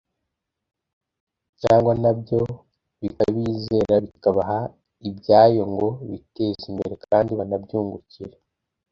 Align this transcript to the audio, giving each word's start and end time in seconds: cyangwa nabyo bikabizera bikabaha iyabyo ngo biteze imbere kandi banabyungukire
cyangwa 1.61 1.93
nabyo 2.03 2.41
bikabizera 3.01 3.95
bikabaha 4.05 4.59
iyabyo 5.09 5.63
ngo 5.73 5.87
biteze 6.09 6.63
imbere 6.71 6.93
kandi 7.05 7.31
banabyungukire 7.39 8.35